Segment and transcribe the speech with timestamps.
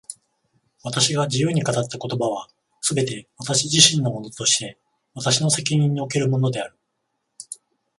[0.81, 2.49] 私が自由に語った言葉は、
[2.81, 4.79] すべて私自身のものとして
[5.13, 6.75] 私の責任におけるものである。